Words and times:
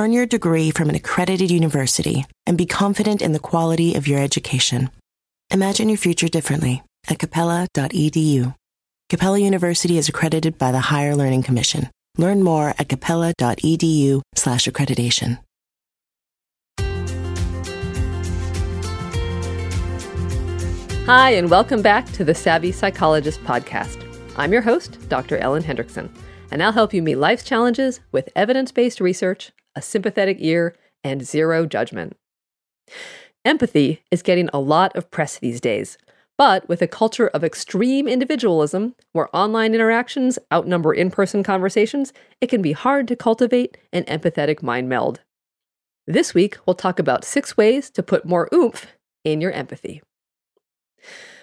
Earn 0.00 0.12
your 0.14 0.24
degree 0.24 0.70
from 0.70 0.88
an 0.88 0.94
accredited 0.94 1.50
university 1.50 2.24
and 2.46 2.56
be 2.56 2.64
confident 2.64 3.20
in 3.20 3.32
the 3.32 3.38
quality 3.38 3.96
of 3.96 4.08
your 4.08 4.18
education. 4.18 4.88
Imagine 5.50 5.90
your 5.90 5.98
future 5.98 6.26
differently 6.26 6.82
at 7.10 7.18
capella.edu. 7.18 8.54
Capella 9.10 9.38
University 9.38 9.98
is 9.98 10.08
accredited 10.08 10.56
by 10.56 10.72
the 10.72 10.80
Higher 10.80 11.14
Learning 11.14 11.42
Commission. 11.42 11.90
Learn 12.16 12.42
more 12.42 12.70
at 12.78 12.88
capella.edu/slash 12.88 14.64
accreditation. 14.64 15.38
Hi, 21.04 21.32
and 21.32 21.50
welcome 21.50 21.82
back 21.82 22.10
to 22.12 22.24
the 22.24 22.34
Savvy 22.34 22.72
Psychologist 22.72 23.44
podcast. 23.44 24.02
I'm 24.38 24.54
your 24.54 24.62
host, 24.62 24.96
Dr. 25.10 25.36
Ellen 25.36 25.62
Hendriksen, 25.62 26.08
and 26.50 26.62
I'll 26.62 26.72
help 26.72 26.94
you 26.94 27.02
meet 27.02 27.16
life's 27.16 27.44
challenges 27.44 28.00
with 28.12 28.30
evidence 28.34 28.72
based 28.72 29.02
research, 29.02 29.52
a 29.74 29.82
sympathetic 29.82 30.38
ear, 30.40 30.74
and 31.02 31.24
zero 31.24 31.66
judgment. 31.66 32.16
Empathy 33.44 34.02
is 34.10 34.22
getting 34.22 34.50
a 34.52 34.60
lot 34.60 34.94
of 34.94 35.10
press 35.10 35.38
these 35.38 35.60
days, 35.60 35.96
but 36.36 36.68
with 36.68 36.82
a 36.82 36.86
culture 36.86 37.28
of 37.28 37.44
extreme 37.44 38.08
individualism, 38.08 38.94
where 39.12 39.34
online 39.34 39.74
interactions 39.74 40.38
outnumber 40.52 40.92
in 40.92 41.10
person 41.10 41.42
conversations, 41.42 42.12
it 42.40 42.48
can 42.48 42.62
be 42.62 42.72
hard 42.72 43.08
to 43.08 43.16
cultivate 43.16 43.76
an 43.92 44.04
empathetic 44.04 44.62
mind 44.62 44.88
meld. 44.88 45.20
This 46.06 46.34
week, 46.34 46.58
we'll 46.66 46.74
talk 46.74 46.98
about 46.98 47.24
six 47.24 47.56
ways 47.56 47.90
to 47.90 48.02
put 48.02 48.24
more 48.24 48.48
oomph 48.52 48.86
in 49.24 49.40
your 49.40 49.52
empathy. 49.52 50.02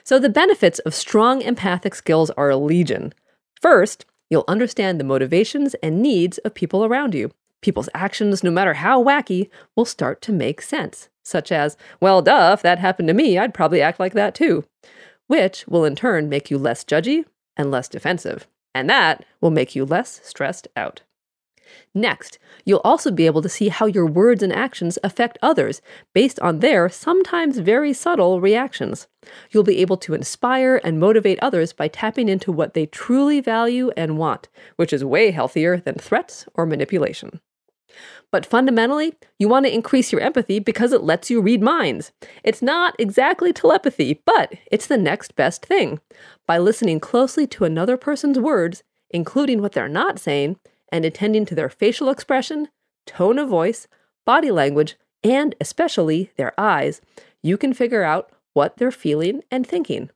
So, 0.04 0.20
the 0.20 0.30
benefits 0.30 0.80
of 0.80 0.96
strong 0.96 1.42
empathic 1.42 1.94
skills 1.94 2.30
are 2.32 2.50
a 2.50 2.58
legion. 2.58 3.14
First, 3.62 4.06
you'll 4.30 4.46
understand 4.48 5.00
the 5.00 5.04
motivations 5.04 5.76
and 5.76 6.02
needs 6.02 6.38
of 6.40 6.54
people 6.54 6.86
around 6.86 7.14
you. 7.14 7.32
People's 7.62 7.90
actions, 7.94 8.44
no 8.44 8.52
matter 8.52 8.76
how 8.76 9.04
wacky, 9.04 9.50
will 9.76 9.86
start 9.86 10.22
to 10.24 10.32
make 10.32 10.62
sense, 10.62 11.10
such 11.24 11.52
as, 11.52 11.76
well, 12.00 12.22
duh, 12.22 12.52
if 12.54 12.62
that 12.62 12.80
happened 12.80 13.08
to 13.08 13.14
me, 13.14 13.38
I'd 13.38 13.54
probably 13.54 13.82
act 13.82 14.00
like 14.00 14.14
that 14.14 14.36
too, 14.36 14.64
which 15.28 15.66
will 15.68 15.86
in 15.86 15.96
turn 15.96 16.30
make 16.30 16.52
you 16.52 16.58
less 16.58 16.84
judgy 16.84 17.26
and 17.56 17.72
less 17.72 17.88
defensive. 17.90 18.48
And 18.76 18.90
that 18.90 19.26
will 19.42 19.52
make 19.52 19.76
you 19.76 19.86
less 19.86 20.22
stressed 20.24 20.68
out. 20.76 21.02
Next, 21.94 22.40
you'll 22.64 22.82
also 22.84 23.12
be 23.12 23.26
able 23.26 23.42
to 23.42 23.50
see 23.50 23.70
how 23.70 23.88
your 23.88 24.06
words 24.06 24.42
and 24.42 24.54
actions 24.54 24.98
affect 25.04 25.38
others 25.42 25.82
based 26.14 26.40
on 26.40 26.60
their 26.60 26.88
sometimes 26.90 27.58
very 27.58 27.92
subtle 27.92 28.40
reactions. 28.40 29.08
You'll 29.52 29.64
be 29.64 29.80
able 29.80 29.98
to 29.98 30.14
inspire 30.14 30.80
and 30.84 31.00
motivate 31.00 31.40
others 31.42 31.74
by 31.74 31.88
tapping 31.88 32.30
into 32.30 32.52
what 32.52 32.74
they 32.74 32.86
truly 32.86 33.42
value 33.42 33.92
and 33.98 34.18
want, 34.18 34.48
which 34.76 34.94
is 34.94 35.04
way 35.04 35.32
healthier 35.32 35.78
than 35.78 35.96
threats 35.96 36.46
or 36.54 36.66
manipulation. 36.66 37.42
But 38.32 38.46
fundamentally, 38.46 39.14
you 39.40 39.48
want 39.48 39.66
to 39.66 39.74
increase 39.74 40.12
your 40.12 40.22
empathy 40.22 40.60
because 40.60 40.92
it 40.92 41.04
lets 41.04 41.30
you 41.30 41.42
read 41.42 41.62
minds. 41.62 42.12
It's 42.44 42.62
not 42.62 42.96
exactly 43.00 43.54
telepathy, 43.54 44.22
but 44.26 44.54
it's 44.72 44.88
the 44.88 44.98
next 44.98 45.36
best 45.36 45.66
thing. 45.66 46.00
By 46.46 46.58
listening 46.58 47.00
closely 47.00 47.48
to 47.48 47.66
another 47.66 47.98
person's 47.98 48.40
words, 48.40 48.84
including 49.10 49.62
what 49.62 49.72
they're 49.72 49.88
not 49.88 50.20
saying, 50.20 50.58
and 50.92 51.06
attending 51.06 51.46
to 51.46 51.56
their 51.56 51.70
facial 51.70 52.10
expression, 52.10 52.70
tone 53.06 53.40
of 53.40 53.50
voice, 53.50 53.88
body 54.26 54.52
language, 54.52 54.98
and 55.24 55.56
especially 55.60 56.32
their 56.38 56.54
eyes, 56.60 57.02
you 57.42 57.58
can 57.58 57.74
figure 57.74 58.04
out 58.04 58.32
what 58.54 58.78
they're 58.78 58.92
feeling 58.92 59.42
and 59.52 59.66
thinking. 59.66 60.10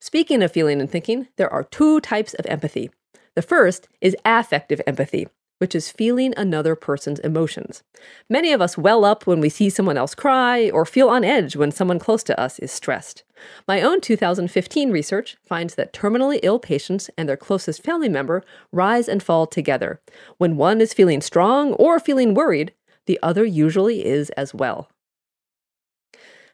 Speaking 0.00 0.42
of 0.42 0.50
feeling 0.50 0.80
and 0.80 0.90
thinking, 0.90 1.28
there 1.36 1.52
are 1.52 1.62
two 1.62 2.00
types 2.00 2.34
of 2.34 2.46
empathy. 2.46 2.90
The 3.34 3.42
first 3.42 3.88
is 4.00 4.16
affective 4.24 4.80
empathy, 4.86 5.28
which 5.62 5.76
is 5.76 5.92
feeling 5.92 6.34
another 6.36 6.74
person's 6.74 7.20
emotions. 7.20 7.84
Many 8.28 8.52
of 8.52 8.60
us 8.60 8.76
well 8.76 9.04
up 9.04 9.28
when 9.28 9.38
we 9.38 9.48
see 9.48 9.70
someone 9.70 9.96
else 9.96 10.12
cry 10.12 10.68
or 10.70 10.84
feel 10.84 11.08
on 11.08 11.22
edge 11.22 11.54
when 11.54 11.70
someone 11.70 12.00
close 12.00 12.24
to 12.24 12.40
us 12.40 12.58
is 12.58 12.72
stressed. 12.72 13.22
My 13.68 13.80
own 13.80 14.00
2015 14.00 14.90
research 14.90 15.36
finds 15.40 15.76
that 15.76 15.92
terminally 15.92 16.40
ill 16.42 16.58
patients 16.58 17.10
and 17.16 17.28
their 17.28 17.36
closest 17.36 17.80
family 17.84 18.08
member 18.08 18.42
rise 18.72 19.06
and 19.06 19.22
fall 19.22 19.46
together. 19.46 20.00
When 20.36 20.56
one 20.56 20.80
is 20.80 20.92
feeling 20.92 21.20
strong 21.20 21.74
or 21.74 22.00
feeling 22.00 22.34
worried, 22.34 22.72
the 23.06 23.20
other 23.22 23.44
usually 23.44 24.04
is 24.04 24.30
as 24.30 24.52
well. 24.52 24.90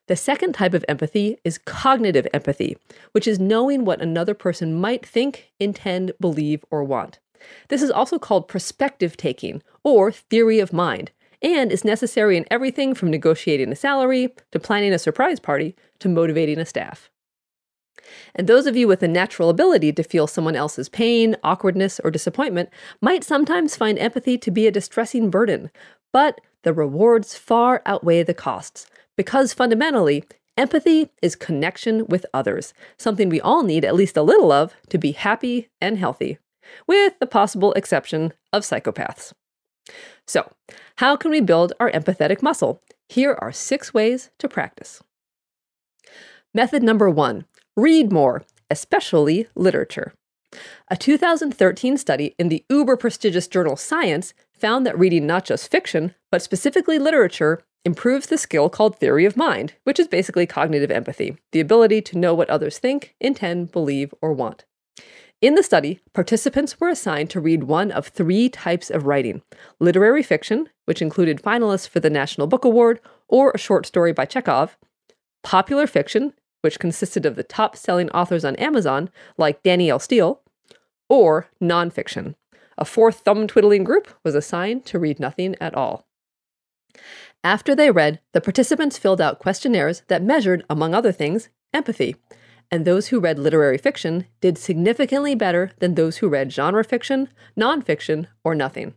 The 0.07 0.17
second 0.17 0.53
type 0.53 0.75
of 0.75 0.85
empathy 0.87 1.39
is 1.45 1.57
cognitive 1.57 2.29
empathy, 2.35 2.77
which 3.13 3.27
is 3.27 3.41
knowing 3.41 3.87
what 3.87 4.03
another 4.03 4.35
person 4.35 4.79
might 4.79 5.07
think, 5.07 5.51
intend, 5.59 6.13
believe, 6.21 6.63
or 6.71 6.85
want. 6.85 7.21
This 7.69 7.83
is 7.83 7.91
also 7.91 8.19
called 8.19 8.49
perspective 8.49 9.17
taking 9.17 9.63
or 9.83 10.13
theory 10.13 10.61
of 10.61 10.73
mind 10.73 11.11
and 11.43 11.71
is 11.71 11.85
necessary 11.85 12.37
in 12.37 12.47
everything 12.51 12.95
from 12.95 13.11
negotiating 13.11 13.71
a 13.71 13.77
salary 13.77 14.35
to 14.53 14.59
planning 14.59 14.93
a 14.93 14.99
surprise 14.99 15.41
party 15.41 15.75
to 16.01 16.09
motivating 16.09 16.59
a 16.59 16.67
staff. 16.67 17.11
And 18.35 18.47
those 18.47 18.67
of 18.67 18.77
you 18.77 18.89
with 18.89 19.03
a 19.03 19.09
natural 19.09 19.51
ability 19.51 19.93
to 19.93 20.03
feel 20.03 20.27
someone 20.27 20.57
else's 20.57 20.89
pain, 20.89 21.37
awkwardness, 21.45 22.01
or 22.01 22.11
disappointment 22.11 22.71
might 23.01 23.25
sometimes 23.25 23.77
find 23.77 23.99
empathy 23.99 24.39
to 24.39 24.51
be 24.51 24.67
a 24.67 24.73
distressing 24.73 25.31
burden, 25.31 25.71
but 26.13 26.41
the 26.63 26.73
rewards 26.73 27.37
far 27.37 27.83
outweigh 27.87 28.23
the 28.23 28.35
costs 28.35 28.87
because 29.17 29.53
fundamentally, 29.53 30.25
empathy 30.57 31.11
is 31.23 31.37
connection 31.37 32.07
with 32.07 32.25
others, 32.33 32.73
something 32.97 33.29
we 33.29 33.41
all 33.41 33.63
need 33.63 33.85
at 33.85 33.95
least 33.95 34.17
a 34.17 34.23
little 34.23 34.53
of 34.53 34.75
to 34.89 34.99
be 34.99 35.13
happy 35.13 35.69
and 35.81 35.99
healthy 35.99 36.39
with 36.87 37.19
the 37.19 37.27
possible 37.27 37.73
exception 37.75 38.33
of 38.53 38.63
psychopaths. 38.63 39.33
So, 40.27 40.53
how 40.97 41.17
can 41.17 41.31
we 41.31 41.41
build 41.41 41.73
our 41.81 41.91
empathetic 41.91 42.43
muscle? 42.43 42.83
Here 43.09 43.37
are 43.41 43.53
six 43.53 43.95
ways 43.95 44.31
to 44.39 44.49
practice. 44.49 45.03
Method 46.55 46.83
number 46.83 47.09
one 47.09 47.47
read 47.77 48.13
more, 48.13 48.45
especially 48.71 49.47
literature. 49.55 50.13
A 50.91 50.97
2013 50.97 51.97
study 51.97 52.35
in 52.39 52.49
the 52.49 52.65
uber 52.69 52.97
prestigious 52.97 53.47
journal 53.47 53.77
Science 53.77 54.35
found 54.53 54.87
that 54.87 54.99
reading 54.99 55.27
not 55.27 55.45
just 55.45 55.71
fiction, 55.71 56.15
but 56.31 56.43
specifically 56.43 56.99
literature, 56.99 57.63
improves 57.85 58.27
the 58.27 58.39
skill 58.39 58.69
called 58.69 58.97
theory 58.97 59.25
of 59.25 59.37
mind, 59.37 59.75
which 59.85 60.01
is 60.01 60.09
basically 60.09 60.47
cognitive 60.47 60.91
empathy, 60.91 61.37
the 61.53 61.61
ability 61.61 62.03
to 62.03 62.19
know 62.19 62.35
what 62.35 62.51
others 62.51 62.79
think, 62.79 63.15
intend, 63.21 63.73
believe, 63.73 64.13
or 64.21 64.33
want. 64.33 64.65
In 65.41 65.55
the 65.55 65.63
study, 65.63 66.01
participants 66.15 66.81
were 66.81 66.89
assigned 66.89 67.31
to 67.31 67.41
read 67.41 67.63
one 67.63 67.93
of 67.93 68.09
three 68.09 68.49
types 68.49 68.91
of 68.91 69.07
writing 69.07 69.43
literary 69.79 70.23
fiction, 70.25 70.69
which 70.85 71.01
included 71.01 71.41
finalists 71.41 71.89
for 71.89 72.01
the 72.01 72.11
National 72.11 72.49
Book 72.49 72.65
Award 72.65 72.99
or 73.29 73.53
a 73.53 73.59
short 73.59 73.87
story 73.87 74.13
by 74.13 74.25
Chekhov, 74.25 74.77
popular 75.45 75.87
fiction, 75.87 76.35
which 76.63 76.81
consisted 76.81 77.25
of 77.25 77.37
the 77.37 77.45
top 77.45 77.77
selling 77.77 78.11
authors 78.11 78.45
on 78.45 78.57
Amazon, 78.57 79.11
like 79.37 79.63
Danielle. 79.63 80.01
Steele, 80.01 80.41
or 81.09 81.47
nonfiction. 81.63 82.35
A 82.77 82.85
fourth 82.85 83.21
thumb 83.21 83.47
twiddling 83.47 83.85
group 83.85 84.09
was 84.25 84.35
assigned 84.35 84.85
to 84.87 84.99
read 84.99 85.21
nothing 85.21 85.55
at 85.61 85.75
all. 85.75 86.05
After 87.45 87.77
they 87.77 87.93
read, 87.93 88.21
the 88.33 88.41
participants 88.41 88.99
filled 88.99 89.21
out 89.21 89.39
questionnaires 89.39 90.03
that 90.09 90.21
measured, 90.21 90.65
among 90.69 90.95
other 90.95 91.13
things, 91.13 91.49
empathy 91.73 92.17
and 92.71 92.85
those 92.85 93.09
who 93.09 93.21
read 93.21 93.39
literary 93.39 93.79
fiction 93.79 94.27
did 94.41 94.59
significantly 94.59 95.35
better 95.35 95.73
than 95.79 95.95
those 95.95 96.19
who 96.19 96.29
read 96.29 96.53
genre 96.53 96.85
fiction, 96.85 97.29
nonfiction, 97.59 98.27
or 98.45 98.55
nothing. 98.55 98.95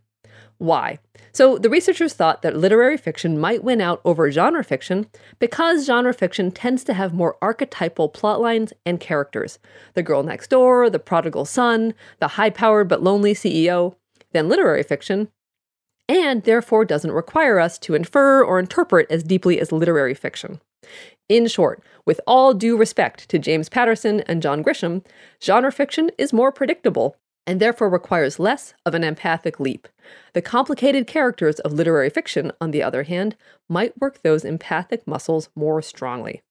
Why? 0.57 1.00
So, 1.31 1.57
the 1.57 1.71
researchers 1.71 2.13
thought 2.13 2.44
that 2.44 2.56
literary 2.56 2.97
fiction 2.97 3.39
might 3.39 3.63
win 3.63 3.81
out 3.81 4.00
over 4.06 4.29
genre 4.29 4.63
fiction 4.63 5.07
because 5.39 5.88
genre 5.88 6.13
fiction 6.13 6.51
tends 6.51 6.83
to 6.83 6.94
have 6.94 7.15
more 7.15 7.35
archetypal 7.41 8.09
plotlines 8.09 8.71
and 8.85 9.00
characters 9.00 9.57
the 9.95 10.03
girl 10.03 10.21
next 10.21 10.51
door, 10.51 10.88
the 10.89 11.00
prodigal 11.00 11.45
son, 11.45 11.95
the 12.19 12.27
high 12.29 12.51
powered 12.51 12.89
but 12.89 13.01
lonely 13.01 13.33
CEO 13.33 13.95
than 14.33 14.50
literary 14.50 14.83
fiction, 14.83 15.29
and 16.07 16.44
therefore 16.44 16.85
doesn't 16.85 17.12
require 17.12 17.57
us 17.57 17.79
to 17.79 17.95
infer 17.95 18.44
or 18.44 18.59
interpret 18.59 19.09
as 19.09 19.24
deeply 19.24 19.59
as 19.59 19.71
literary 19.71 20.13
fiction. 20.13 20.59
In 21.31 21.48
short, 21.48 21.81
with 22.06 22.19
all 22.28 22.54
due 22.54 22.75
respect 22.75 23.30
to 23.30 23.39
James 23.39 23.69
Patterson 23.69 24.19
and 24.28 24.42
John 24.42 24.62
Grisham, 24.62 25.01
genre 25.42 25.72
fiction 25.72 26.12
is 26.18 26.33
more 26.33 26.51
predictable, 26.51 27.16
and 27.48 27.62
therefore 27.62 27.89
requires 27.89 28.38
less 28.38 28.74
of 28.86 28.94
an 28.95 29.06
empathic 29.06 29.57
leap. 29.57 29.88
The 30.33 30.42
complicated 30.42 31.07
characters 31.07 31.62
of 31.62 31.72
literary 31.72 32.10
fiction, 32.10 32.51
on 32.60 32.72
the 32.72 32.83
other 32.83 33.04
hand, 33.04 33.38
might 33.69 33.98
work 34.01 34.22
those 34.24 34.44
empathic 34.44 35.07
muscles 35.07 35.48
more 35.56 35.81
strongly. 35.81 36.42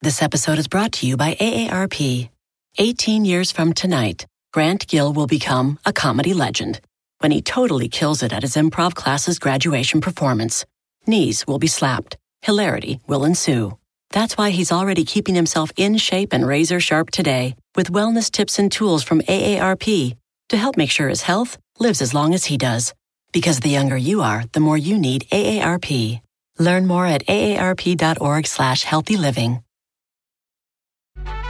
This 0.00 0.22
episode 0.22 0.58
is 0.58 0.68
brought 0.68 0.92
to 0.92 1.06
you 1.06 1.18
by 1.18 1.34
AARP. 1.34 2.30
18 2.78 3.26
years 3.26 3.52
from 3.52 3.74
tonight, 3.74 4.24
Grant 4.54 4.86
Gill 4.86 5.12
will 5.12 5.26
become 5.26 5.78
a 5.84 5.92
comedy 5.92 6.32
legend 6.32 6.80
when 7.18 7.30
he 7.30 7.42
totally 7.42 7.90
kills 7.90 8.22
it 8.22 8.32
at 8.32 8.40
his 8.40 8.56
improv 8.56 8.94
class's 8.94 9.38
graduation 9.38 10.00
performance. 10.00 10.64
Knees 11.06 11.46
will 11.46 11.58
be 11.58 11.66
slapped, 11.66 12.16
hilarity 12.40 13.00
will 13.06 13.26
ensue. 13.26 13.76
That's 14.12 14.36
why 14.36 14.50
he's 14.50 14.72
already 14.72 15.04
keeping 15.04 15.34
himself 15.36 15.70
in 15.76 15.96
shape 15.96 16.32
and 16.32 16.46
razor 16.46 16.80
sharp 16.80 17.10
today 17.10 17.54
with 17.76 17.92
wellness 17.92 18.30
tips 18.30 18.58
and 18.58 18.70
tools 18.70 19.04
from 19.04 19.20
AARP 19.22 20.16
to 20.48 20.56
help 20.56 20.76
make 20.76 20.90
sure 20.90 21.08
his 21.08 21.22
health 21.22 21.56
lives 21.78 22.02
as 22.02 22.12
long 22.12 22.34
as 22.34 22.44
he 22.44 22.56
does. 22.56 22.92
Because 23.32 23.60
the 23.60 23.70
younger 23.70 23.96
you 23.96 24.22
are, 24.22 24.44
the 24.52 24.60
more 24.60 24.76
you 24.76 24.98
need 24.98 25.26
AARP. 25.30 26.20
Learn 26.58 26.86
more 26.86 27.06
at 27.06 27.24
aarp.org 27.26 28.46
slash 28.46 28.82
healthy 28.82 29.16
living. 29.16 29.62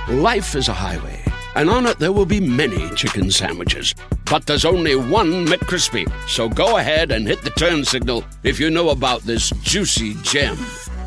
Life 0.09 0.55
is 0.55 0.69
a 0.69 0.75
highway, 0.75 1.25
and 1.55 1.71
on 1.71 1.87
it 1.87 1.99
there 1.99 2.13
will 2.13 2.27
be 2.27 2.41
many 2.41 2.91
chicken 2.91 3.31
sandwiches. 3.31 3.95
But 4.31 4.47
there's 4.47 4.67
only 4.67 4.97
one 4.97 5.47
McCrispy. 5.47 6.11
So 6.29 6.49
go 6.49 6.77
ahead 6.77 7.11
and 7.11 7.27
hit 7.27 7.43
the 7.43 7.51
turn 7.51 7.85
signal 7.85 8.25
if 8.43 8.61
you 8.61 8.71
know 8.71 8.91
about 8.91 9.23
this 9.23 9.51
juicy 9.63 10.15
gem 10.23 10.59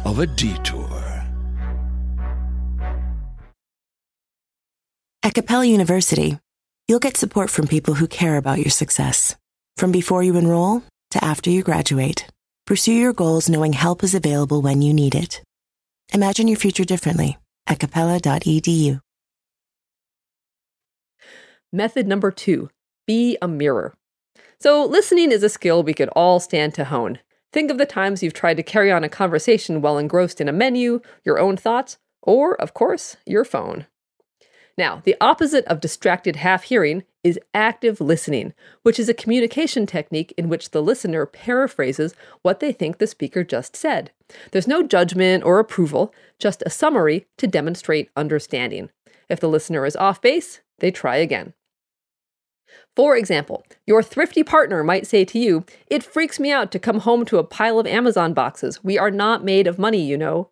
of 0.04 0.20
a 0.20 0.26
detour. 0.26 0.83
At 5.26 5.36
Capella 5.36 5.64
University, 5.64 6.38
you'll 6.90 7.00
get 7.00 7.16
support 7.16 7.50
from 7.50 7.66
people 7.66 7.94
who 7.94 8.08
care 8.08 8.36
about 8.36 8.60
your 8.60 8.70
success. 8.70 9.38
From 9.78 9.90
before 9.90 10.22
you 10.22 10.36
enroll 10.36 10.84
to 11.12 11.24
after 11.24 11.50
you 11.50 11.64
graduate, 11.64 12.28
pursue 12.68 12.92
your 12.92 13.14
goals 13.14 13.48
knowing 13.48 13.72
help 13.72 14.04
is 14.04 14.14
available 14.14 14.62
when 14.62 14.82
you 14.82 14.94
need 14.94 15.16
it. 15.16 15.42
Imagine 16.14 16.50
your 16.50 16.58
future 16.58 16.84
differently 16.84 17.38
at 17.68 17.80
capella.edu. 17.80 19.00
Method 21.72 22.06
number 22.06 22.30
two 22.30 22.70
be 23.08 23.38
a 23.42 23.48
mirror. 23.48 23.94
So, 24.60 24.84
listening 24.86 25.32
is 25.32 25.42
a 25.42 25.50
skill 25.50 25.84
we 25.84 25.94
could 25.94 26.10
all 26.10 26.42
stand 26.42 26.74
to 26.74 26.84
hone. 26.84 27.20
Think 27.54 27.72
of 27.72 27.78
the 27.78 27.86
times 27.86 28.24
you've 28.24 28.34
tried 28.34 28.58
to 28.58 28.64
carry 28.64 28.92
on 28.92 29.06
a 29.06 29.10
conversation 29.10 29.82
while 29.82 29.98
engrossed 29.98 30.42
in 30.42 30.50
a 30.50 30.54
menu, 30.54 31.00
your 31.24 31.40
own 31.40 31.56
thoughts, 31.56 31.98
or, 32.22 32.56
of 32.62 32.74
course, 32.74 33.16
your 33.26 33.46
phone. 33.46 33.88
Now, 34.78 35.02
the 35.04 35.16
opposite 35.22 35.66
of 35.66 35.80
distracted 35.80 36.38
half 36.38 36.64
hearing 36.64 37.04
is 37.24 37.40
active 37.54 38.02
listening, 38.02 38.54
which 38.82 39.00
is 39.00 39.08
a 39.08 39.14
communication 39.14 39.86
technique 39.86 40.34
in 40.38 40.50
which 40.50 40.72
the 40.72 40.82
listener 40.82 41.26
paraphrases 41.26 42.16
what 42.42 42.60
they 42.60 42.72
think 42.72 42.98
the 42.98 43.08
speaker 43.08 43.44
just 43.44 43.76
said. 43.76 44.12
There's 44.52 44.68
no 44.68 44.84
judgment 44.84 45.44
or 45.44 45.60
approval, 45.60 46.14
just 46.40 46.64
a 46.66 46.72
summary 46.72 47.28
to 47.38 47.48
demonstrate 47.48 48.10
understanding. 48.16 48.90
If 49.30 49.40
the 49.40 49.50
listener 49.50 49.86
is 49.86 49.96
off 49.96 50.22
base, 50.22 50.62
they 50.80 50.92
try 50.92 51.18
again. 51.18 51.54
For 52.96 53.16
example, 53.16 53.66
your 53.86 54.02
thrifty 54.02 54.44
partner 54.44 54.84
might 54.84 55.08
say 55.08 55.24
to 55.26 55.40
you, 55.40 55.66
It 55.88 56.04
freaks 56.04 56.40
me 56.40 56.52
out 56.52 56.72
to 56.72 56.80
come 56.80 57.00
home 57.00 57.26
to 57.26 57.38
a 57.38 57.44
pile 57.44 57.80
of 57.80 57.88
Amazon 57.88 58.34
boxes. 58.34 58.84
We 58.84 58.98
are 58.98 59.12
not 59.12 59.44
made 59.44 59.68
of 59.68 59.80
money, 59.80 60.04
you 60.04 60.18
know. 60.18 60.50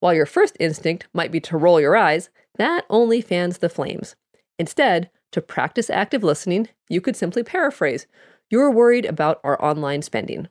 While 0.00 0.14
your 0.14 0.26
first 0.26 0.56
instinct 0.58 1.06
might 1.12 1.30
be 1.30 1.40
to 1.40 1.56
roll 1.56 1.80
your 1.80 1.96
eyes, 1.96 2.30
that 2.56 2.84
only 2.90 3.20
fans 3.20 3.58
the 3.58 3.68
flames. 3.68 4.16
Instead, 4.58 5.10
to 5.32 5.40
practice 5.40 5.88
active 5.88 6.24
listening, 6.24 6.68
you 6.88 7.00
could 7.00 7.16
simply 7.16 7.42
paraphrase 7.42 8.06
You're 8.48 8.70
worried 8.70 9.04
about 9.04 9.40
our 9.44 9.62
online 9.62 10.02
spending. 10.02 10.48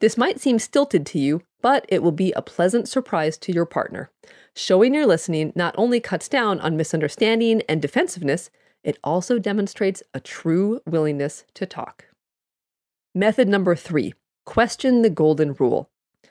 This 0.00 0.18
might 0.18 0.40
seem 0.40 0.58
stilted 0.58 1.06
to 1.06 1.18
you, 1.18 1.42
but 1.62 1.86
it 1.88 2.02
will 2.02 2.12
be 2.12 2.32
a 2.32 2.42
pleasant 2.42 2.88
surprise 2.88 3.38
to 3.38 3.52
your 3.52 3.64
partner. 3.64 4.10
Showing 4.54 4.94
your 4.94 5.06
listening 5.06 5.52
not 5.54 5.74
only 5.78 6.00
cuts 6.00 6.28
down 6.28 6.60
on 6.60 6.76
misunderstanding 6.76 7.62
and 7.68 7.80
defensiveness, 7.80 8.50
it 8.82 8.98
also 9.04 9.38
demonstrates 9.38 10.02
a 10.12 10.18
true 10.18 10.80
willingness 10.84 11.44
to 11.54 11.66
talk. 11.66 12.06
Method 13.14 13.48
number 13.48 13.76
three 13.76 14.14
question 14.44 15.02
the 15.02 15.10
golden 15.10 15.54
rule. 15.54 15.88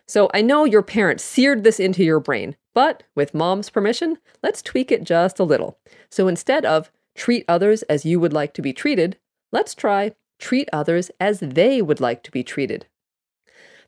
So 0.07 0.29
I 0.33 0.41
know 0.41 0.65
your 0.65 0.81
parents 0.81 1.23
seared 1.23 1.63
this 1.63 1.79
into 1.79 2.03
your 2.03 2.19
brain, 2.19 2.55
but 2.73 3.03
with 3.15 3.33
mom's 3.33 3.69
permission, 3.69 4.17
let's 4.43 4.61
tweak 4.61 4.91
it 4.91 5.03
just 5.03 5.39
a 5.39 5.43
little. 5.43 5.77
So 6.09 6.27
instead 6.27 6.65
of 6.65 6.91
treat 7.15 7.45
others 7.47 7.83
as 7.83 8.05
you 8.05 8.19
would 8.19 8.33
like 8.33 8.53
to 8.55 8.61
be 8.61 8.73
treated, 8.73 9.17
let's 9.51 9.75
try 9.75 10.13
treat 10.39 10.67
others 10.73 11.11
as 11.19 11.39
they 11.39 11.81
would 11.81 12.01
like 12.01 12.23
to 12.23 12.31
be 12.31 12.43
treated. 12.43 12.87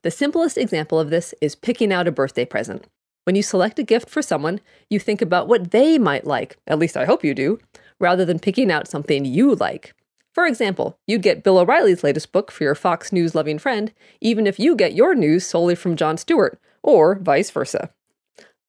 The 0.03 0.11
simplest 0.11 0.57
example 0.57 0.99
of 0.99 1.09
this 1.09 1.33
is 1.41 1.55
picking 1.55 1.91
out 1.91 2.07
a 2.07 2.11
birthday 2.11 2.45
present. 2.45 2.85
When 3.23 3.35
you 3.35 3.41
select 3.41 3.79
a 3.79 3.83
gift 3.83 4.09
for 4.09 4.21
someone, 4.21 4.59
you 4.89 4.99
think 4.99 5.21
about 5.21 5.47
what 5.47 5.71
they 5.71 5.97
might 5.97 6.27
like, 6.27 6.57
at 6.67 6.77
least 6.77 6.97
I 6.97 7.05
hope 7.05 7.23
you 7.23 7.33
do, 7.33 7.59
rather 7.99 8.25
than 8.25 8.39
picking 8.39 8.69
out 8.69 8.87
something 8.87 9.23
you 9.23 9.55
like. 9.55 9.93
For 10.33 10.47
example, 10.47 10.97
you'd 11.05 11.21
get 11.21 11.43
Bill 11.43 11.59
O'Reilly's 11.59 12.03
latest 12.03 12.31
book 12.31 12.51
for 12.51 12.63
your 12.63 12.75
Fox 12.75 13.11
News 13.11 13.35
loving 13.35 13.59
friend, 13.59 13.93
even 14.19 14.47
if 14.47 14.59
you 14.59 14.75
get 14.75 14.95
your 14.95 15.13
news 15.13 15.45
solely 15.45 15.75
from 15.75 15.95
Jon 15.95 16.17
Stewart, 16.17 16.59
or 16.81 17.15
vice 17.15 17.51
versa. 17.51 17.91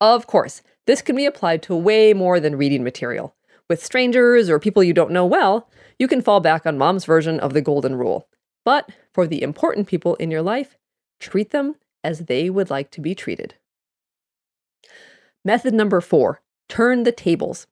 Of 0.01 0.27
course, 0.27 0.63
this 0.87 1.01
can 1.01 1.17
be 1.17 1.25
applied 1.25 1.63
to 1.63 1.75
way 1.75 2.13
more 2.13 2.39
than 2.39 2.57
reading 2.57 2.85
material. 2.85 3.35
With 3.69 3.83
strangers 3.83 4.51
or 4.51 4.59
people 4.59 4.85
you 4.85 4.93
don't 4.93 5.11
know 5.11 5.25
well, 5.25 5.71
you 5.99 6.07
can 6.07 6.21
fall 6.21 6.41
back 6.41 6.67
on 6.67 6.77
mom's 6.77 7.07
version 7.07 7.41
of 7.41 7.55
the 7.55 7.63
golden 7.63 7.97
rule. 7.97 8.29
But 8.65 8.91
for 9.13 9.27
the 9.27 9.43
important 9.43 9.87
people 9.87 10.17
in 10.17 10.31
your 10.31 10.43
life, 10.43 10.77
treat 11.19 11.51
them 11.51 11.77
as 12.03 12.21
they 12.21 12.51
would 12.51 12.69
like 12.69 12.91
to 12.93 13.01
be 13.01 13.15
treated. 13.15 13.55
Method 15.45 15.73
number 15.73 16.01
four 16.01 16.43
turn 16.69 17.05
the 17.05 17.13
tables. 17.13 17.67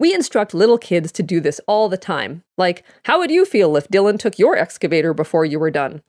We 0.00 0.14
instruct 0.14 0.54
little 0.54 0.78
kids 0.78 1.12
to 1.12 1.22
do 1.22 1.40
this 1.40 1.60
all 1.68 1.90
the 1.90 1.98
time. 1.98 2.42
Like, 2.56 2.84
how 3.04 3.18
would 3.18 3.30
you 3.30 3.44
feel 3.44 3.76
if 3.76 3.86
Dylan 3.86 4.18
took 4.18 4.38
your 4.38 4.56
excavator 4.56 5.12
before 5.12 5.44
you 5.44 5.58
were 5.60 5.70
done? 5.70 6.00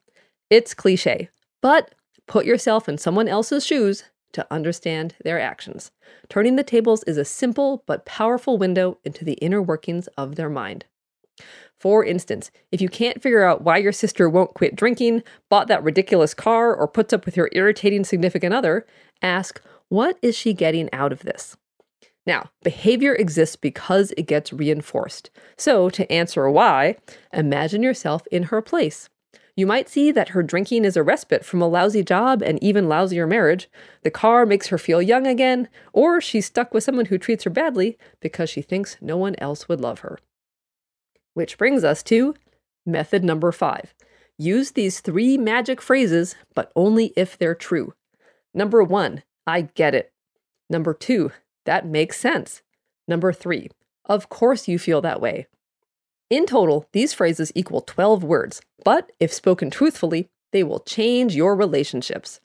It's 0.49 0.73
cliche, 0.73 1.29
but 1.61 1.93
put 2.25 2.45
yourself 2.45 2.87
in 2.87 2.97
someone 2.97 3.27
else's 3.27 3.65
shoes 3.65 4.05
to 4.31 4.47
understand 4.49 5.15
their 5.25 5.41
actions. 5.41 5.91
Turning 6.29 6.55
the 6.55 6.63
tables 6.63 7.03
is 7.03 7.17
a 7.17 7.25
simple 7.25 7.83
but 7.85 8.05
powerful 8.05 8.57
window 8.57 8.97
into 9.03 9.25
the 9.25 9.33
inner 9.33 9.61
workings 9.61 10.07
of 10.17 10.35
their 10.35 10.49
mind. 10.49 10.85
For 11.77 12.05
instance, 12.05 12.49
if 12.71 12.79
you 12.79 12.87
can't 12.87 13.21
figure 13.21 13.43
out 13.43 13.63
why 13.63 13.75
your 13.75 13.91
sister 13.91 14.29
won't 14.29 14.53
quit 14.53 14.73
drinking, 14.73 15.21
bought 15.49 15.67
that 15.67 15.83
ridiculous 15.83 16.33
car, 16.33 16.73
or 16.73 16.87
puts 16.87 17.11
up 17.11 17.25
with 17.25 17.35
your 17.35 17.49
irritating 17.51 18.05
significant 18.05 18.53
other, 18.53 18.85
ask, 19.21 19.61
what 19.89 20.17
is 20.21 20.37
she 20.37 20.53
getting 20.53 20.87
out 20.93 21.11
of 21.11 21.23
this? 21.23 21.57
Now, 22.25 22.51
behavior 22.63 23.15
exists 23.15 23.55
because 23.55 24.11
it 24.11 24.27
gets 24.27 24.53
reinforced. 24.53 25.31
So, 25.57 25.89
to 25.89 26.11
answer 26.11 26.49
why, 26.49 26.97
imagine 27.33 27.81
yourself 27.81 28.27
in 28.31 28.43
her 28.43 28.61
place. 28.61 29.09
You 29.55 29.65
might 29.67 29.89
see 29.89 30.11
that 30.11 30.29
her 30.29 30.43
drinking 30.43 30.85
is 30.85 30.95
a 30.95 31.03
respite 31.03 31.43
from 31.43 31.61
a 31.61 31.67
lousy 31.67 32.03
job 32.03 32.41
and 32.41 32.61
even 32.63 32.85
lousier 32.85 33.27
marriage. 33.27 33.69
The 34.03 34.11
car 34.11 34.45
makes 34.45 34.67
her 34.67 34.77
feel 34.77 35.01
young 35.01 35.27
again, 35.27 35.67
or 35.93 36.21
she's 36.21 36.45
stuck 36.45 36.73
with 36.73 36.83
someone 36.83 37.05
who 37.05 37.17
treats 37.17 37.43
her 37.43 37.49
badly 37.49 37.97
because 38.21 38.49
she 38.49 38.61
thinks 38.61 38.97
no 39.01 39.17
one 39.17 39.35
else 39.39 39.67
would 39.67 39.81
love 39.81 39.99
her. 39.99 40.19
Which 41.33 41.57
brings 41.57 41.83
us 41.83 42.01
to 42.03 42.35
method 42.85 43.23
number 43.23 43.51
five 43.51 43.93
use 44.37 44.71
these 44.71 45.01
three 45.01 45.37
magic 45.37 45.79
phrases, 45.79 46.35
but 46.55 46.71
only 46.75 47.13
if 47.15 47.37
they're 47.37 47.53
true. 47.53 47.93
Number 48.55 48.83
one, 48.83 49.21
I 49.45 49.69
get 49.75 49.93
it. 49.93 50.11
Number 50.67 50.95
two, 50.95 51.31
that 51.65 51.85
makes 51.85 52.19
sense. 52.19 52.61
Number 53.07 53.33
three, 53.33 53.69
of 54.05 54.29
course 54.29 54.67
you 54.67 54.79
feel 54.79 55.01
that 55.01 55.21
way. 55.21 55.47
In 56.29 56.45
total, 56.45 56.87
these 56.93 57.13
phrases 57.13 57.51
equal 57.55 57.81
12 57.81 58.23
words, 58.23 58.61
but 58.85 59.11
if 59.19 59.33
spoken 59.33 59.69
truthfully, 59.69 60.29
they 60.51 60.63
will 60.63 60.79
change 60.79 61.35
your 61.35 61.55
relationships. 61.55 62.39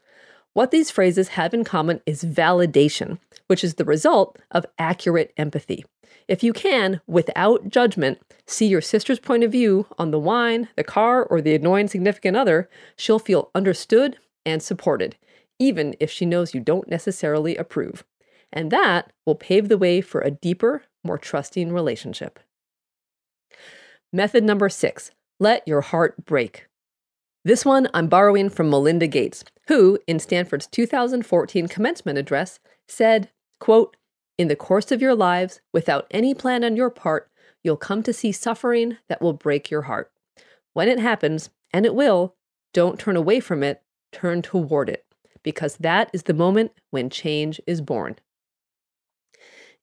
What 0.55 0.71
these 0.71 0.91
phrases 0.91 1.29
have 1.29 1.55
in 1.55 1.65
common 1.65 2.01
is 2.07 2.25
validation, 2.25 3.19
which 3.47 3.63
is 3.63 3.75
the 3.75 3.85
result 3.85 4.39
of 4.51 4.67
accurate 4.79 5.33
empathy. 5.37 5.85
If 6.29 6.43
you 6.43 6.53
can, 6.53 7.01
without 7.07 7.69
judgment, 7.69 8.19
see 8.47 8.67
your 8.67 8.81
sister's 8.81 9.21
point 9.21 9.45
of 9.45 9.53
view 9.53 9.87
on 9.99 10.11
the 10.11 10.19
wine, 10.19 10.69
the 10.75 10.83
car, 10.83 11.23
or 11.23 11.41
the 11.41 11.55
annoying 11.55 11.89
significant 11.89 12.37
other, 12.37 12.69
she'll 12.97 13.21
feel 13.21 13.51
understood 13.55 14.17
and 14.45 14.61
supported, 14.63 15.17
even 15.59 15.95
if 16.01 16.11
she 16.11 16.27
knows 16.27 16.55
you 16.55 16.61
don't 16.61 16.89
necessarily 16.89 17.57
approve 17.57 18.05
and 18.53 18.71
that 18.71 19.13
will 19.25 19.35
pave 19.35 19.69
the 19.69 19.79
way 19.79 20.01
for 20.01 20.21
a 20.21 20.31
deeper, 20.31 20.85
more 21.05 21.19
trusting 21.19 21.73
relationship. 21.73 22.39
Method 24.13 24.45
number 24.45 24.69
six 24.69 25.11
let 25.39 25.67
your 25.69 25.83
heart 25.83 26.25
break. 26.25 26.67
This 27.45 27.65
one 27.65 27.89
I'm 27.93 28.09
borrowing 28.09 28.49
from 28.49 28.71
Melinda 28.71 29.07
Gates, 29.07 29.45
who, 29.69 29.99
in 30.07 30.19
Stanford's 30.19 30.67
2014 30.67 31.69
commencement 31.69 32.19
address, 32.19 32.59
said, 32.89 33.31
quote, 33.61 33.97
In 34.39 34.49
the 34.49 34.57
course 34.57 34.91
of 34.91 35.03
your 35.03 35.15
lives, 35.15 35.61
without 35.73 36.07
any 36.11 36.35
plan 36.35 36.65
on 36.65 36.75
your 36.75 36.91
part, 36.91 37.31
you'll 37.63 37.77
come 37.77 38.03
to 38.05 38.13
see 38.13 38.33
suffering 38.33 38.97
that 39.09 39.21
will 39.21 39.33
break 39.33 39.71
your 39.71 39.83
heart. 39.83 40.11
When 40.73 40.89
it 40.89 40.99
happens, 40.99 41.51
and 41.73 41.85
it 41.85 41.95
will, 41.95 42.35
don't 42.73 42.99
turn 42.99 43.17
away 43.17 43.41
from 43.41 43.63
it, 43.63 43.83
turn 44.13 44.43
toward 44.43 44.89
it, 44.89 45.05
because 45.43 45.77
that 45.77 46.11
is 46.13 46.25
the 46.25 46.35
moment 46.35 46.73
when 46.91 47.11
change 47.11 47.61
is 47.67 47.81
born. 47.81 48.17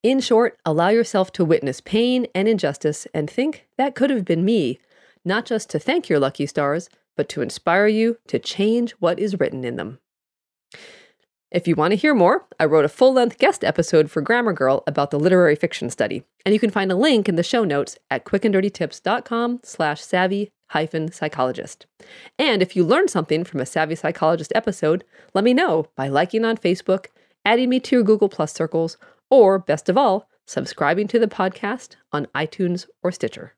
In 0.03 0.19
short, 0.19 0.59
allow 0.65 0.89
yourself 0.89 1.31
to 1.31 1.45
witness 1.45 1.79
pain 1.79 2.27
and 2.35 2.45
injustice 2.45 3.07
and 3.13 3.29
think 3.29 3.65
that 3.77 3.95
could 3.95 4.09
have 4.09 4.25
been 4.25 4.43
me, 4.43 4.79
not 5.23 5.45
just 5.45 5.69
to 5.69 5.79
thank 5.79 6.09
your 6.09 6.19
lucky 6.19 6.45
stars, 6.45 6.89
but 7.15 7.29
to 7.29 7.41
inspire 7.41 7.87
you 7.87 8.17
to 8.27 8.37
change 8.37 8.91
what 8.99 9.17
is 9.17 9.39
written 9.39 9.63
in 9.63 9.77
them. 9.77 9.99
If 11.51 11.69
you 11.69 11.75
want 11.75 11.91
to 11.91 11.95
hear 11.95 12.13
more, 12.13 12.45
I 12.59 12.65
wrote 12.65 12.83
a 12.83 12.89
full 12.89 13.13
length 13.13 13.37
guest 13.37 13.63
episode 13.63 14.11
for 14.11 14.21
Grammar 14.21 14.51
Girl 14.51 14.83
about 14.87 15.11
the 15.11 15.19
literary 15.19 15.55
fiction 15.55 15.89
study, 15.89 16.23
and 16.45 16.51
you 16.51 16.59
can 16.59 16.71
find 16.71 16.91
a 16.91 16.97
link 16.97 17.29
in 17.29 17.35
the 17.35 17.43
show 17.43 17.63
notes 17.63 17.97
at 18.11 18.25
quickanddirtytips.com 18.25 19.61
slash 19.63 20.01
savvy 20.01 20.51
hyphen 20.71 21.13
psychologist. 21.13 21.85
And 22.37 22.61
if 22.61 22.75
you 22.75 22.83
learned 22.83 23.09
something 23.09 23.45
from 23.45 23.61
a 23.61 23.65
Savvy 23.65 23.95
Psychologist 23.95 24.51
episode, 24.55 25.05
let 25.33 25.43
me 25.43 25.53
know 25.53 25.87
by 25.95 26.09
liking 26.09 26.43
on 26.43 26.57
Facebook, 26.57 27.05
adding 27.45 27.69
me 27.69 27.79
to 27.81 27.97
your 27.97 28.03
Google 28.03 28.29
Plus 28.29 28.51
circles, 28.51 28.97
or 29.29 29.59
best 29.59 29.89
of 29.89 29.97
all, 29.97 30.27
subscribing 30.45 31.07
to 31.07 31.19
the 31.19 31.27
podcast 31.27 31.95
on 32.11 32.27
iTunes 32.35 32.87
or 33.01 33.11
Stitcher. 33.11 33.55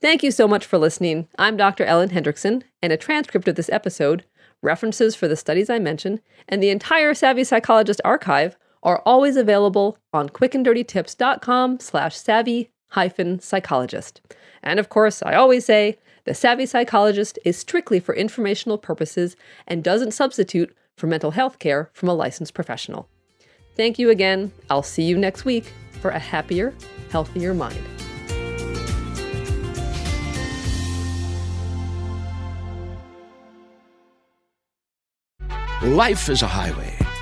Thank 0.00 0.22
you 0.22 0.30
so 0.30 0.46
much 0.46 0.66
for 0.66 0.76
listening. 0.76 1.26
I'm 1.38 1.56
Dr. 1.56 1.84
Ellen 1.84 2.10
Hendriksen, 2.10 2.64
and 2.82 2.92
a 2.92 2.98
transcript 2.98 3.48
of 3.48 3.54
this 3.54 3.70
episode, 3.70 4.24
references 4.62 5.14
for 5.14 5.26
the 5.26 5.36
studies 5.36 5.70
I 5.70 5.78
mentioned, 5.78 6.20
and 6.48 6.62
the 6.62 6.68
entire 6.68 7.14
Savvy 7.14 7.44
Psychologist 7.44 8.00
archive 8.04 8.56
are 8.82 9.02
always 9.06 9.36
available 9.36 9.98
on 10.12 10.28
quickanddirtytips.com 10.28 11.80
slash 11.80 12.16
savvy 12.16 12.70
hyphen 12.90 13.40
psychologist. 13.40 14.20
And 14.62 14.78
of 14.78 14.90
course, 14.90 15.22
I 15.22 15.34
always 15.34 15.64
say, 15.64 15.98
the 16.26 16.34
Savvy 16.34 16.66
Psychologist 16.66 17.38
is 17.44 17.56
strictly 17.56 18.00
for 18.00 18.12
informational 18.12 18.78
purposes 18.78 19.36
and 19.66 19.84
doesn't 19.84 20.10
substitute 20.10 20.76
for 20.96 21.06
mental 21.06 21.30
health 21.30 21.60
care 21.60 21.88
from 21.94 22.08
a 22.08 22.14
licensed 22.14 22.52
professional. 22.52 23.08
Thank 23.76 23.96
you 23.98 24.10
again. 24.10 24.50
I'll 24.68 24.82
see 24.82 25.04
you 25.04 25.16
next 25.16 25.44
week 25.44 25.72
for 26.02 26.10
a 26.10 26.18
happier, 26.18 26.74
healthier 27.10 27.54
mind. 27.54 27.78
Life 35.82 36.28
is 36.28 36.42
a 36.42 36.48
highway, 36.48 36.98